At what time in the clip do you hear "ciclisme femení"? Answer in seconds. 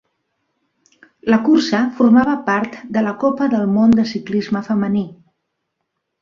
4.15-5.05